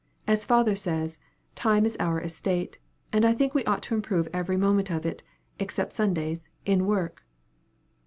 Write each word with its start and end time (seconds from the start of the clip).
As 0.25 0.45
father 0.47 0.75
says, 0.75 1.19
'time 1.53 1.85
is 1.85 1.95
our 1.99 2.19
estate,' 2.19 2.79
and 3.13 3.23
I 3.23 3.33
think 3.33 3.53
we 3.53 3.63
ought 3.65 3.83
to 3.83 3.93
improve 3.93 4.27
every 4.33 4.57
moment 4.57 4.89
of 4.89 5.05
it, 5.05 5.21
except 5.59 5.93
Sundays, 5.93 6.49
in 6.65 6.87
work." 6.87 7.23